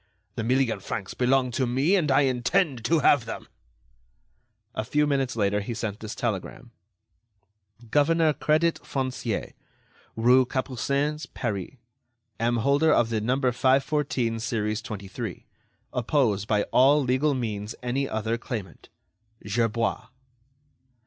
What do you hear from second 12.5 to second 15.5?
holder of No. 514, series 23.